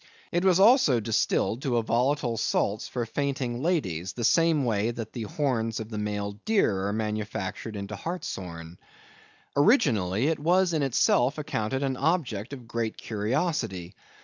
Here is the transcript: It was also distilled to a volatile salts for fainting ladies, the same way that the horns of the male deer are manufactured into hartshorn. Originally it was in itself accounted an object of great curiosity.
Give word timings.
It 0.31 0.43
was 0.43 0.59
also 0.59 0.99
distilled 0.99 1.61
to 1.61 1.77
a 1.77 1.83
volatile 1.83 2.35
salts 2.35 2.87
for 2.87 3.05
fainting 3.05 3.61
ladies, 3.61 4.13
the 4.13 4.23
same 4.23 4.65
way 4.65 4.89
that 4.89 5.13
the 5.13 5.25
horns 5.25 5.79
of 5.79 5.89
the 5.91 5.99
male 5.99 6.39
deer 6.43 6.87
are 6.87 6.91
manufactured 6.91 7.75
into 7.75 7.95
hartshorn. 7.95 8.79
Originally 9.55 10.25
it 10.29 10.39
was 10.39 10.73
in 10.73 10.81
itself 10.81 11.37
accounted 11.37 11.83
an 11.83 11.97
object 11.97 12.51
of 12.51 12.67
great 12.67 12.97
curiosity. 12.97 13.93